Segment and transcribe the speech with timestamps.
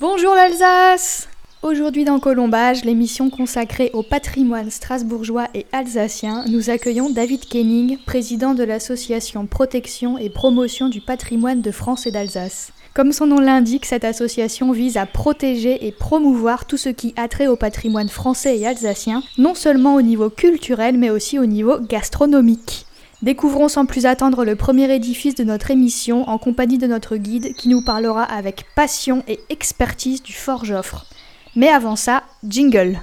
[0.00, 1.28] Bonjour l'Alsace
[1.62, 8.54] Aujourd'hui dans Colombage, l'émission consacrée au patrimoine strasbourgeois et alsacien, nous accueillons David Kenning, président
[8.54, 12.72] de l'association Protection et Promotion du patrimoine de France et d'Alsace.
[12.92, 17.28] Comme son nom l'indique, cette association vise à protéger et promouvoir tout ce qui a
[17.28, 21.78] trait au patrimoine français et alsacien, non seulement au niveau culturel mais aussi au niveau
[21.78, 22.84] gastronomique.
[23.24, 27.54] Découvrons sans plus attendre le premier édifice de notre émission en compagnie de notre guide
[27.54, 31.06] qui nous parlera avec passion et expertise du Fort Joffre.
[31.56, 33.00] Mais avant ça, jingle.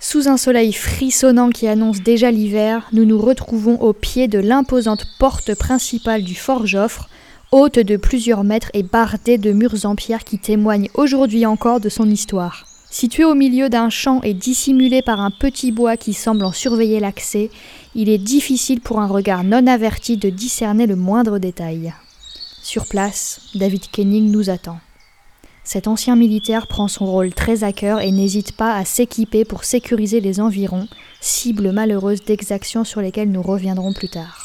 [0.00, 5.06] Sous un soleil frissonnant qui annonce déjà l'hiver, nous nous retrouvons au pied de l'imposante
[5.20, 7.08] porte principale du Fort Joffre,
[7.52, 11.90] haute de plusieurs mètres et bardée de murs en pierre qui témoignent aujourd'hui encore de
[11.90, 12.64] son histoire.
[12.90, 16.98] Situé au milieu d'un champ et dissimulé par un petit bois qui semble en surveiller
[16.98, 17.50] l'accès,
[17.94, 21.92] il est difficile pour un regard non averti de discerner le moindre détail.
[22.62, 24.78] Sur place, David Kenning nous attend.
[25.62, 29.64] Cet ancien militaire prend son rôle très à cœur et n'hésite pas à s'équiper pour
[29.64, 30.88] sécuriser les environs,
[31.20, 34.41] cible malheureuse d'exactions sur lesquelles nous reviendrons plus tard.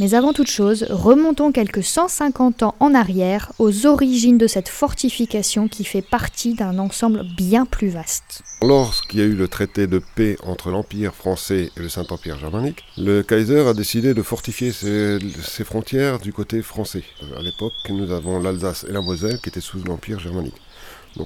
[0.00, 5.66] Mais avant toute chose, remontons quelques 150 ans en arrière aux origines de cette fortification
[5.66, 8.42] qui fait partie d'un ensemble bien plus vaste.
[8.62, 12.84] Lorsqu'il y a eu le traité de paix entre l'Empire français et le Saint-Empire germanique,
[12.96, 15.18] le Kaiser a décidé de fortifier ses,
[15.64, 17.02] frontières du côté français.
[17.36, 20.54] À l'époque, nous avons l'Alsace et la Moselle qui étaient sous l'Empire germanique.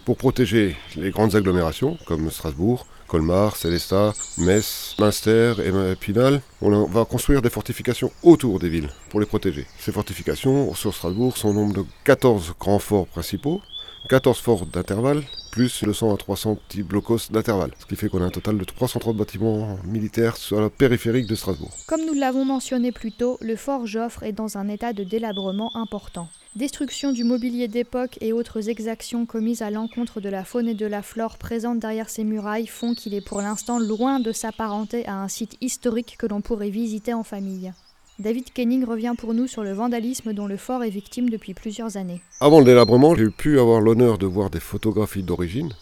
[0.05, 7.05] Pour protéger les grandes agglomérations comme Strasbourg, Colmar, Célestat, Metz, Münster et Pinal, on va
[7.05, 9.67] construire des fortifications autour des villes pour les protéger.
[9.79, 13.61] Ces fortifications sur Strasbourg sont au nombre de 14 grands forts principaux,
[14.09, 17.73] 14 forts d'intervalle, plus le 100 à 300 petits blocos d'intervalle.
[17.79, 21.35] Ce qui fait qu'on a un total de 330 bâtiments militaires sur la périphérique de
[21.35, 21.71] Strasbourg.
[21.87, 25.77] Comme nous l'avons mentionné plus tôt, le fort Joffre est dans un état de délabrement
[25.77, 26.29] important.
[26.55, 30.85] Destruction du mobilier d'époque et autres exactions commises à l'encontre de la faune et de
[30.85, 35.15] la flore présentes derrière ces murailles font qu'il est pour l'instant loin de s'apparenter à
[35.15, 37.73] un site historique que l'on pourrait visiter en famille.
[38.19, 41.97] David Kenning revient pour nous sur le vandalisme dont le fort est victime depuis plusieurs
[41.97, 42.21] années.
[42.39, 45.73] Avant le délabrement, j'ai pu avoir l'honneur de voir des photographies d'origine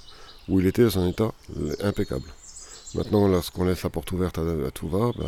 [0.48, 1.32] où il était dans un état
[1.82, 2.26] impeccable.
[2.94, 5.26] Maintenant, lorsqu'on laisse la porte ouverte à, tout va, ben,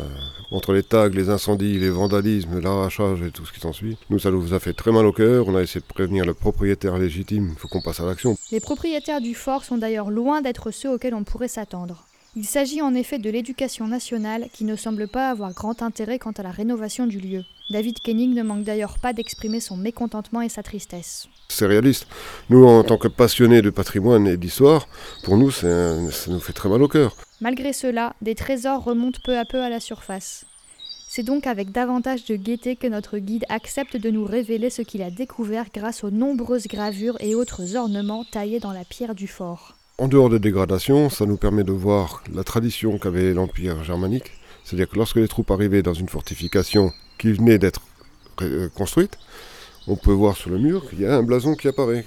[0.51, 4.31] entre les tags, les incendies, les vandalismes, l'arrachage et tout ce qui s'ensuit, nous, ça
[4.31, 5.47] nous a fait très mal au cœur.
[5.47, 7.49] On a essayé de prévenir le propriétaire légitime.
[7.53, 8.37] Il faut qu'on passe à l'action.
[8.51, 12.05] Les propriétaires du fort sont d'ailleurs loin d'être ceux auxquels on pourrait s'attendre.
[12.35, 16.31] Il s'agit en effet de l'éducation nationale qui ne semble pas avoir grand intérêt quant
[16.31, 17.43] à la rénovation du lieu.
[17.69, 21.27] David Kenning ne manque d'ailleurs pas d'exprimer son mécontentement et sa tristesse.
[21.49, 22.07] C'est réaliste.
[22.49, 24.87] Nous, en tant que passionnés de patrimoine et d'histoire,
[25.23, 25.95] pour nous, ça
[26.27, 27.15] nous fait très mal au cœur.
[27.39, 30.45] Malgré cela, des trésors remontent peu à peu à la surface.
[31.07, 35.03] C'est donc avec davantage de gaieté que notre guide accepte de nous révéler ce qu'il
[35.03, 39.77] a découvert grâce aux nombreuses gravures et autres ornements taillés dans la pierre du fort.
[39.99, 44.31] En dehors des dégradations, ça nous permet de voir la tradition qu'avait l'Empire germanique.
[44.63, 47.81] C'est-à-dire que lorsque les troupes arrivaient dans une fortification qui venait d'être
[48.41, 49.19] euh, construite,
[49.87, 52.05] on peut voir sur le mur qu'il y a un blason qui apparaît,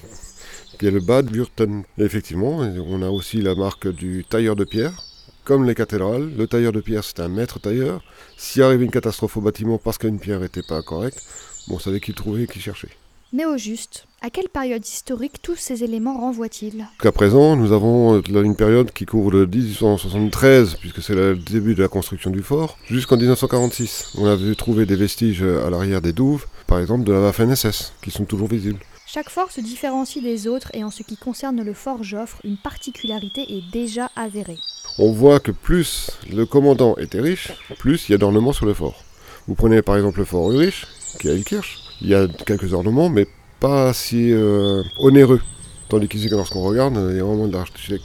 [0.81, 1.85] qui est le Bad Würten.
[1.99, 5.05] Et effectivement, on a aussi la marque du tailleur de pierre.
[5.45, 8.03] Comme les cathédrales, le tailleur de pierre c'est un maître tailleur.
[8.37, 11.23] S'il arrivait une catastrophe au bâtiment parce qu'une pierre n'était pas correcte,
[11.71, 12.91] on savait qui trouvait et qui cherchait.
[13.33, 18.21] Mais au juste, à quelle période historique tous ces éléments renvoient-ils Qu'à présent, nous avons
[18.21, 22.77] une période qui couvre de 1873, puisque c'est le début de la construction du fort,
[22.91, 24.15] jusqu'en 1946.
[24.19, 27.93] On a vu trouver des vestiges à l'arrière des douves, par exemple de la Waffen-SS,
[28.03, 28.81] qui sont toujours visibles.
[29.07, 32.57] Chaque fort se différencie des autres et en ce qui concerne le fort Joffre, une
[32.57, 34.59] particularité est déjà avérée.
[34.99, 38.75] On voit que plus le commandant était riche, plus il y a d'ornements sur le
[38.75, 39.05] fort.
[39.47, 40.85] Vous prenez par exemple le fort Ulrich,
[41.21, 43.29] qui est à Ilkirch, il y a quelques ornements, mais
[43.61, 45.41] pas si euh, onéreux.
[45.89, 47.56] Tandis qu'ici, lorsqu'on regarde, il y a vraiment de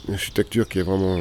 [0.08, 1.18] l'architecture qui est vraiment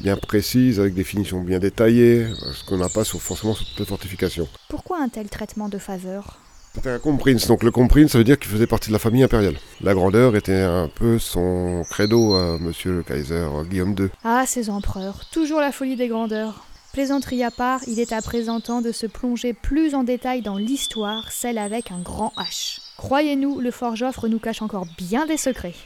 [0.00, 3.80] bien précise, avec des finitions bien détaillées, ce qu'on n'a pas sur, forcément sur toutes
[3.80, 4.48] les fortifications.
[4.70, 6.38] Pourquoi un tel traitement de faveur
[6.74, 9.22] C'était un comprince, donc le comprince, ça veut dire qu'il faisait partie de la famille
[9.22, 9.56] impériale.
[9.82, 14.08] La grandeur était un peu son credo à monsieur le Kaiser Guillaume II.
[14.24, 16.64] Ah, ces empereurs, toujours la folie des grandeurs.
[16.94, 20.56] Plaisanterie à part, il est à présent temps de se plonger plus en détail dans
[20.56, 22.87] l'histoire, celle avec un grand H.
[22.98, 25.76] Croyez-nous, le Fort Joffre nous cache encore bien des secrets.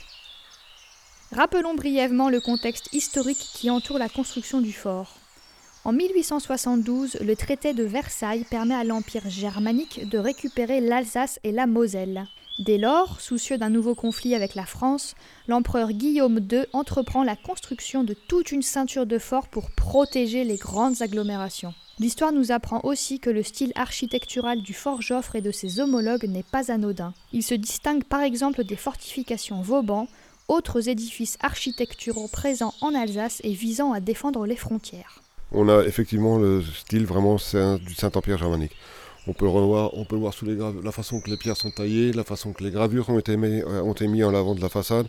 [1.30, 5.18] Rappelons brièvement le contexte historique qui entoure la construction du fort.
[5.84, 11.66] En 1872, le traité de Versailles permet à l'Empire germanique de récupérer l'Alsace et la
[11.66, 12.24] Moselle.
[12.58, 15.14] Dès lors, soucieux d'un nouveau conflit avec la France,
[15.48, 20.56] l'empereur Guillaume II entreprend la construction de toute une ceinture de forts pour protéger les
[20.56, 21.74] grandes agglomérations.
[21.98, 26.24] L'histoire nous apprend aussi que le style architectural du fort Joffre et de ses homologues
[26.24, 27.12] n'est pas anodin.
[27.32, 30.08] Il se distingue par exemple des fortifications Vauban,
[30.48, 35.22] autres édifices architecturaux présents en Alsace et visant à défendre les frontières.
[35.52, 38.74] On a effectivement le style vraiment du Saint-Empire germanique.
[39.26, 42.12] On peut, revoir, on peut voir sous les la façon que les pierres sont taillées,
[42.12, 44.60] la façon que les gravures ont été, mis, euh, ont été mises en avant de
[44.60, 45.06] la façade.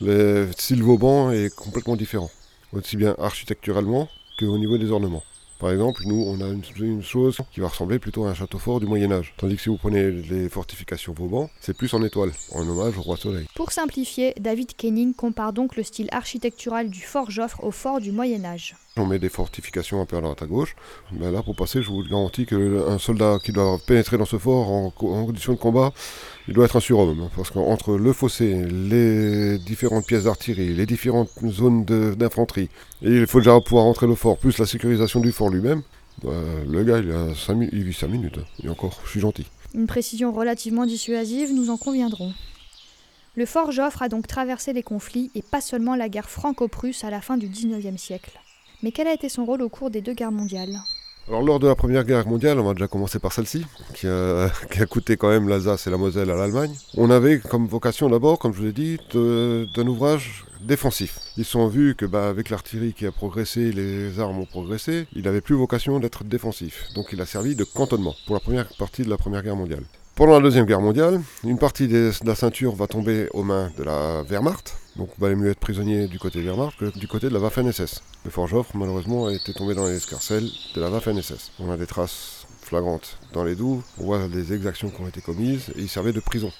[0.00, 2.30] Le style Vauban est complètement différent,
[2.72, 4.08] aussi bien architecturalement
[4.38, 5.24] qu'au niveau des ornements.
[5.60, 8.80] Par exemple, nous, on a une, chose qui va ressembler plutôt à un château fort
[8.80, 9.34] du Moyen Âge.
[9.36, 13.02] Tandis que si vous prenez les fortifications Vauban, c'est plus en étoile, en hommage au
[13.02, 13.46] roi Soleil.
[13.54, 18.10] Pour simplifier, David Kenning compare donc le style architectural du fort Joffre au fort du
[18.10, 18.74] Moyen Âge.
[18.96, 20.74] On met des fortifications un peu à droite à gauche.
[21.12, 24.68] Mais là, pour passer, je vous garantis qu'un soldat qui doit pénétrer dans ce fort
[24.68, 25.92] en, condition de combat,
[26.48, 27.30] il doit être un surhomme.
[27.36, 32.68] Parce qu'entre le fossé, les différentes pièces d'artillerie, les différentes zones d'infanterie,
[33.02, 35.82] et il faut déjà pouvoir entrer le fort, plus la sécurisation du fort lui-même,
[36.24, 36.32] bah,
[36.68, 38.40] le gars, il, a vit 5 minutes.
[38.62, 39.46] Et encore, je suis gentil.
[39.72, 42.34] Une précision relativement dissuasive, nous en conviendrons.
[43.36, 47.10] Le fort Joffre a donc traversé les conflits et pas seulement la guerre franco-prusse à
[47.10, 48.32] la fin du XIXe siècle.
[48.82, 50.80] Mais quel a été son rôle au cours des deux guerres mondiales?
[51.28, 54.50] Alors lors de la Première Guerre mondiale, on va déjà commencer par celle-ci, qui a,
[54.88, 56.74] coûté quand même l'Alsace et la Moselle à l'Allemagne.
[56.96, 61.20] On avait comme vocation d'abord, comme je vous l'ai dit, d'un ouvrage défensif.
[61.36, 65.22] Ils sont vus que bah, avec l'artillerie qui a progressé, les armes ont progressé, il
[65.22, 66.88] n'avait plus vocation d'être défensif.
[66.94, 69.84] Donc il a servi de cantonnement pour la première partie de la Première Guerre mondiale.
[70.20, 73.82] Pendant la Deuxième Guerre mondiale, une partie de la ceinture va tomber aux mains de
[73.82, 77.30] la Wehrmacht, donc il valait mieux être prisonnier du côté de Wehrmacht que du côté
[77.30, 78.02] de la Waffen-SS.
[78.26, 81.52] Le Fort Joffre, malheureusement, a été tombé dans les escarcelles de la Waffen-SS.
[81.58, 85.22] On a des traces flagrantes dans les douves, on voit des exactions qui ont été
[85.22, 86.52] commises, et il servait de prison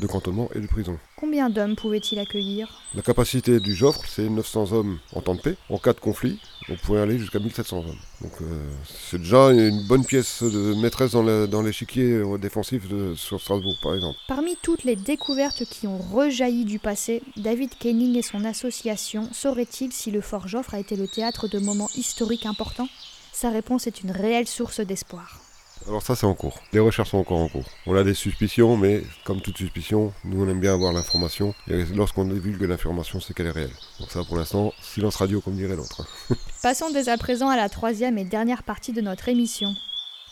[0.00, 0.98] de cantonnement et de prison.
[1.16, 2.82] Combien d'hommes pouvait-il accueillir?
[2.94, 5.56] La capacité du Joffre, c'est 900 hommes en temps de paix.
[5.68, 7.96] En cas de conflit, on pouvait aller jusqu'à 1700 hommes.
[8.20, 13.76] Donc euh, c'est déjà une bonne pièce de maîtresse dans l'échiquier défensif de, sur Strasbourg,
[13.82, 14.18] par exemple.
[14.28, 19.92] Parmi toutes les découvertes qui ont rejailli du passé, David Kenning et son association sauraient-ils
[19.92, 22.88] si le fort Joffre a été le théâtre de moments historiques importants?
[23.32, 25.39] Sa réponse est une réelle source d'espoir.
[25.86, 26.60] Alors ça c'est en cours.
[26.72, 27.64] Les recherches sont encore en cours.
[27.86, 31.54] On a des suspicions, mais comme toute suspicion, nous on aime bien avoir l'information.
[31.68, 33.72] Et lorsqu'on divulgue l'information, c'est qu'elle est réelle.
[33.98, 36.06] Donc ça pour l'instant, silence radio comme dirait l'autre.
[36.62, 39.74] Passons dès à présent à la troisième et dernière partie de notre émission.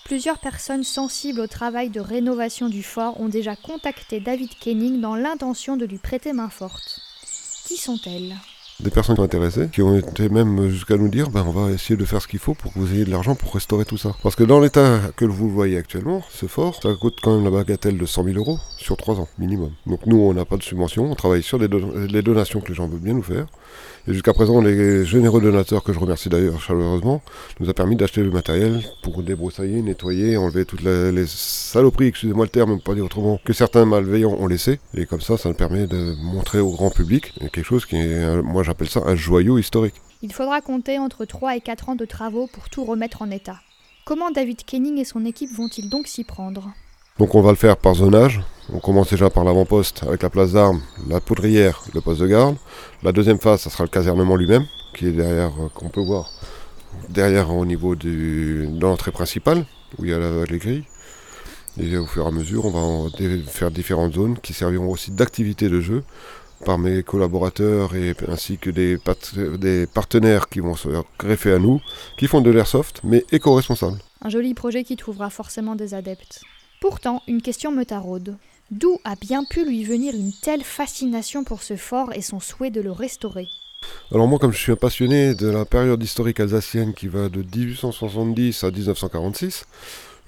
[0.04, 5.16] Plusieurs personnes sensibles au travail de rénovation du fort ont déjà contacté David Kenning dans
[5.16, 7.00] l'intention de lui prêter main forte.
[7.66, 8.34] Qui sont-elles?
[8.80, 12.04] Des personnes intéressées qui ont été même jusqu'à nous dire ben, on va essayer de
[12.04, 14.14] faire ce qu'il faut pour que vous ayez de l'argent pour restaurer tout ça.
[14.22, 17.50] Parce que dans l'état que vous voyez actuellement, ce fort, ça coûte quand même la
[17.50, 19.72] bagatelle de 100 000 euros sur 3 ans minimum.
[19.86, 21.68] Donc nous, on n'a pas de subvention, on travaille sur les,
[22.08, 23.46] les donations que les gens veulent bien nous faire.
[24.06, 27.20] Et jusqu'à présent, les généreux donateurs, que je remercie d'ailleurs chaleureusement,
[27.60, 32.50] nous a permis d'acheter le matériel pour débroussailler, nettoyer, enlever toutes les, saloperies, excusez-moi le
[32.50, 34.78] terme, pas dire autrement, que certains malveillants ont laissé.
[34.94, 38.42] Et comme ça, ça nous permet de montrer au grand public quelque chose qui est,
[38.42, 39.94] moi j'appelle ça un joyau historique.
[40.20, 43.56] Il faudra compter entre 3 et 4 ans de travaux pour tout remettre en état.
[44.04, 46.70] Comment David Kenning et son équipe vont-ils donc s'y prendre?
[47.18, 48.42] Donc on va le faire par zonage.
[48.72, 52.56] On commence déjà par l'avant-poste avec la place d'armes, la poudrière, le poste de garde.
[53.02, 56.30] La deuxième phase, ça sera le casernement lui-même, qui est derrière, euh, qu'on peut voir
[57.08, 59.64] derrière au niveau de l'entrée principale,
[59.98, 60.84] où il y a les grilles.
[61.80, 63.10] Et au fur et à mesure, on va
[63.46, 66.04] faire différentes zones qui serviront aussi d'activité de jeu
[66.64, 68.98] par mes collaborateurs et ainsi que des,
[69.58, 70.88] des partenaires qui vont se
[71.18, 71.80] greffer à nous,
[72.16, 73.98] qui font de l'airsoft, mais éco-responsables.
[74.22, 76.40] Un joli projet qui trouvera forcément des adeptes.
[76.80, 78.36] Pourtant, une question me taraude.
[78.70, 82.70] D'où a bien pu lui venir une telle fascination pour ce fort et son souhait
[82.70, 83.46] de le restaurer?
[84.12, 87.42] Alors moi, comme je suis un passionné de la période historique alsacienne qui va de
[87.42, 89.66] 1870 à 1946,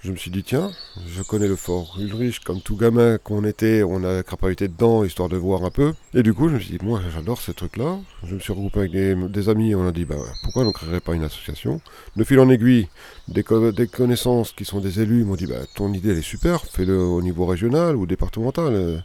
[0.02, 0.70] je me suis dit, tiens,
[1.06, 5.28] je connais le fort Ulrich, comme tout gamin qu'on était, on a crapahuté dedans, histoire
[5.28, 5.92] de voir un peu.
[6.14, 7.98] Et du coup, je me suis dit, moi, j'adore ces trucs-là.
[8.24, 10.72] Je me suis regroupé avec des, amis, et on a dit, bah, pourquoi on ne
[10.72, 11.82] créerait pas une association
[12.16, 12.88] De fil en aiguille,
[13.28, 16.98] des, connaissances qui sont des élus m'ont dit, bah, ton idée, elle est super, fais-le
[16.98, 19.02] au niveau régional ou départemental.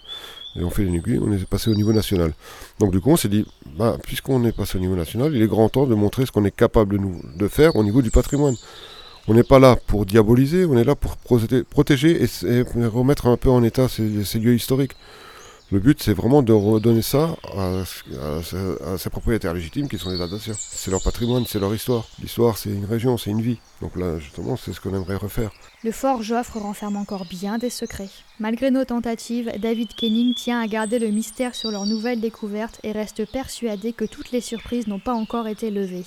[0.58, 2.34] Et on fait une aiguille, on est passé au niveau national.
[2.80, 3.46] Donc du coup, on s'est dit,
[3.78, 6.46] bah, puisqu'on est passé au niveau national, il est grand temps de montrer ce qu'on
[6.46, 6.98] est capable
[7.36, 8.56] de faire au niveau du patrimoine.
[9.28, 13.50] On n'est pas là pour diaboliser, on est là pour protéger et, remettre un peu
[13.50, 14.94] en état ces, lieux historiques.
[15.72, 17.84] Le but, c'est vraiment de redonner ça à,
[19.00, 20.54] ses propriétaires légitimes qui sont les Alsaciens.
[20.56, 22.06] C'est leur patrimoine, c'est leur histoire.
[22.22, 23.58] L'histoire, c'est une région, c'est une vie.
[23.82, 25.50] Donc là, justement, c'est ce qu'on aimerait refaire.
[25.84, 28.10] Le fort Joffre renferme encore bien des secrets.
[28.40, 32.92] Malgré nos tentatives, David Kenning tient à garder le mystère sur leur nouvelle découverte et
[32.92, 36.06] reste persuadé que toutes les surprises n'ont pas encore été levées.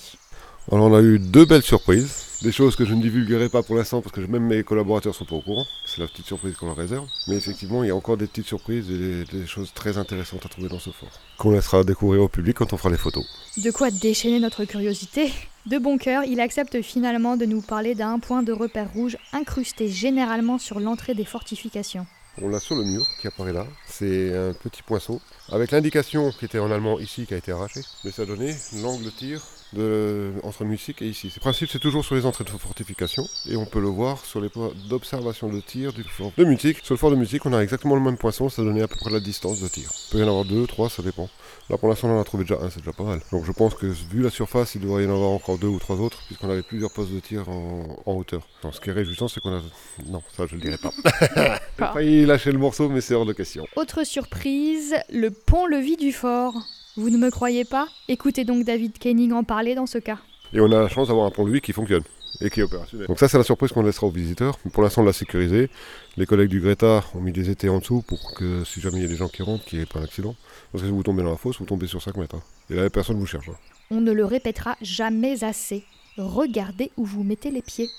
[0.71, 2.25] Alors on a eu deux belles surprises.
[2.43, 5.25] Des choses que je ne divulguerai pas pour l'instant parce que même mes collaborateurs sont
[5.25, 5.65] pas au courant.
[5.83, 7.07] C'est la petite surprise qu'on leur réserve.
[7.27, 10.49] Mais effectivement, il y a encore des petites surprises et des, choses très intéressantes à
[10.49, 11.09] trouver dans ce fort.
[11.39, 13.25] Qu'on laissera découvrir au public quand on fera les photos.
[13.57, 15.33] De quoi déchaîner notre curiosité
[15.65, 19.89] De bon cœur, il accepte finalement de nous parler d'un point de repère rouge incrusté
[19.89, 22.05] généralement sur l'entrée des fortifications.
[22.43, 23.65] On l'a sur le mur qui apparaît là.
[23.87, 25.19] C'est un petit poinçon
[25.51, 27.81] avec l'indication qui était en allemand ici qui a été arrachée.
[28.03, 29.41] Mais ça donnait l'angle de tir
[29.73, 31.31] de, entre musique et ici.
[31.35, 34.41] Le principe, c'est toujours sur les entrées de fortification et on peut le voir sur
[34.41, 36.79] les points d'observation de tir du fort de musique.
[36.83, 38.95] Sur le fort de musique, on a exactement le même poinçon, ça donnait à peu
[38.95, 39.89] près la distance de tir.
[40.07, 41.29] Il peut y en avoir deux, trois, ça dépend.
[41.69, 43.19] Là, pour l'instant, on en a trouvé déjà un, c'est déjà pas mal.
[43.31, 45.77] Donc, je pense que vu la surface, il devrait y en avoir encore deux ou
[45.77, 48.41] trois autres, puisqu'on avait plusieurs postes de tir en, hauteur.
[48.71, 49.61] ce qui est réjouissant, c'est qu'on a.
[50.07, 50.91] Non, ça, je le dirai pas.
[51.77, 53.67] J'ai failli lâcher le morceau, mais c'est hors de question.
[53.75, 56.55] Autre surprise, le pont-levis du fort.
[56.95, 57.87] Vous ne me croyez pas?
[58.07, 60.19] Écoutez donc David Kenning en parler dans ce cas.
[60.53, 62.03] Et on a la chance d'avoir un pont-levis qui fonctionne
[62.41, 63.07] et qui est opérationnel.
[63.07, 64.57] Donc ça c'est la surprise qu'on laissera aux visiteurs.
[64.73, 65.69] Pour l'instant on l'a sécurisé.
[66.17, 69.03] Les collègues du Greta ont mis des étés en dessous pour que si jamais il
[69.03, 70.35] y a des gens qui rentrent, qu'il n'y ait pas d'accident.
[70.71, 72.35] Parce que si vous tombez dans la fosse, vous tombez sur 5 mètres.
[72.35, 72.43] Hein.
[72.69, 73.49] Et là personne ne vous cherche.
[73.49, 73.57] Hein.
[73.91, 75.83] On ne le répétera jamais assez.
[76.17, 77.89] Regardez où vous mettez les pieds.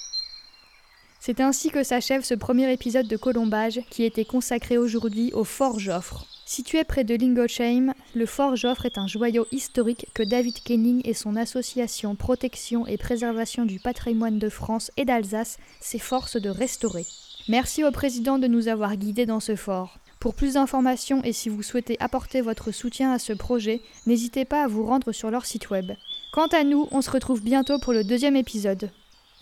[1.20, 5.78] C'est ainsi que s'achève ce premier épisode de Colombage qui était consacré aujourd'hui au Fort
[5.78, 6.26] Joffre.
[6.50, 11.14] Situé près de Lingolsheim, le fort Joffre est un joyau historique que David Kenning et
[11.14, 17.06] son association Protection et Préservation du patrimoine de France et d'Alsace s'efforcent de restaurer.
[17.48, 20.00] Merci au président de nous avoir guidés dans ce fort.
[20.18, 24.64] Pour plus d'informations et si vous souhaitez apporter votre soutien à ce projet, n'hésitez pas
[24.64, 25.92] à vous rendre sur leur site web.
[26.32, 28.90] Quant à nous, on se retrouve bientôt pour le deuxième épisode.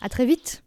[0.02, 0.62] A très vite